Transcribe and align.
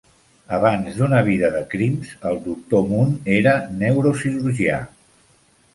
Abans 0.55 0.95
d'una 1.01 1.19
vida 1.27 1.51
de 1.57 1.61
crims, 1.75 2.15
el 2.31 2.41
Doctor 2.47 2.83
Moon 2.89 3.15
era 3.39 3.55
neurocirurgià. 3.85 4.83